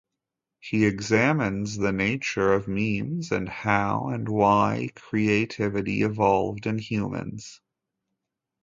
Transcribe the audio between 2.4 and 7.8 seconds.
of memes and how and why creativity evolved in humans.